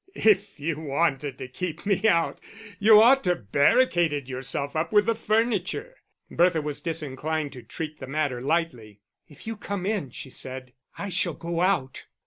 [0.15, 2.39] "If you wanted to keep me out,
[2.79, 5.95] you ought to have barricaded yourself up with the furniture."
[6.31, 9.01] Bertha was disinclined to treat the matter lightly.
[9.27, 12.05] "If you come in," she said, "I shall go out."